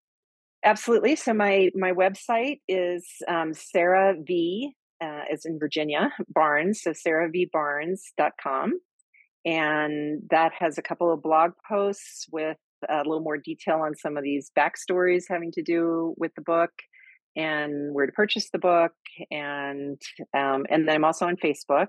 [0.63, 1.15] Absolutely.
[1.15, 6.81] So my my website is um, Sarah V, uh, as in Virginia Barnes.
[6.81, 8.79] So sarahvbarnes.com.
[9.45, 12.57] And that has a couple of blog posts with
[12.89, 16.71] a little more detail on some of these backstories having to do with the book
[17.35, 18.93] and where to purchase the book.
[19.31, 20.01] And
[20.33, 21.87] um, and then I'm also on Facebook.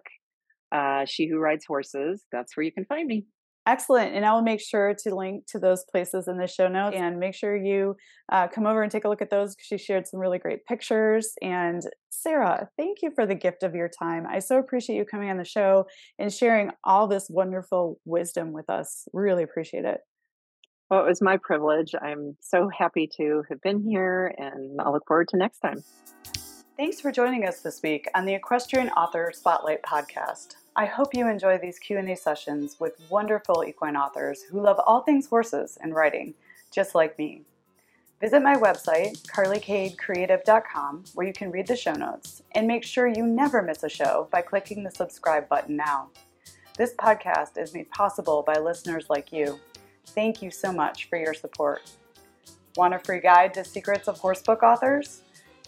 [0.72, 2.24] Uh, she who rides horses.
[2.32, 3.26] That's where you can find me.
[3.66, 4.14] Excellent.
[4.14, 7.18] And I will make sure to link to those places in the show notes and
[7.18, 7.96] make sure you
[8.30, 9.54] uh, come over and take a look at those.
[9.54, 11.32] Because she shared some really great pictures.
[11.40, 14.26] And Sarah, thank you for the gift of your time.
[14.30, 15.86] I so appreciate you coming on the show
[16.18, 19.08] and sharing all this wonderful wisdom with us.
[19.14, 20.00] Really appreciate it.
[20.90, 21.94] Well, it was my privilege.
[22.00, 25.82] I'm so happy to have been here and I'll look forward to next time.
[26.76, 30.56] Thanks for joining us this week on the Equestrian Author Spotlight podcast.
[30.76, 35.28] I hope you enjoy these Q&A sessions with wonderful equine authors who love all things
[35.28, 36.34] horses and writing,
[36.72, 37.42] just like me.
[38.20, 43.24] Visit my website, carlykadecreative.com, where you can read the show notes, and make sure you
[43.24, 46.08] never miss a show by clicking the subscribe button now.
[46.76, 49.60] This podcast is made possible by listeners like you.
[50.06, 51.82] Thank you so much for your support.
[52.76, 55.23] Want a free guide to secrets of horsebook authors?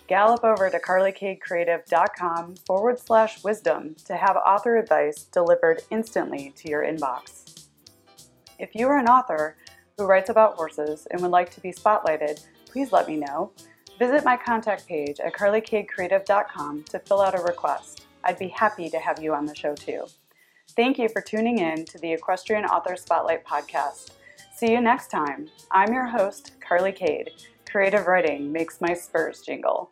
[0.06, 6.84] Gallop over to carlykadecreative.com forward slash wisdom to have author advice delivered instantly to your
[6.84, 7.66] inbox.
[8.58, 9.56] If you are an author
[9.98, 13.50] who writes about horses and would like to be spotlighted, please let me know.
[13.98, 18.06] Visit my contact page at carlykadecreative.com to fill out a request.
[18.22, 20.06] I'd be happy to have you on the show too.
[20.76, 24.10] Thank you for tuning in to the Equestrian Author Spotlight podcast.
[24.54, 25.48] See you next time.
[25.70, 27.30] I'm your host, Carly Kade.
[27.70, 29.90] Creative writing makes my spurs jingle.